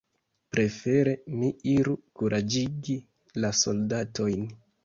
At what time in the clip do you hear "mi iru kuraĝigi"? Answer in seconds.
1.41-2.99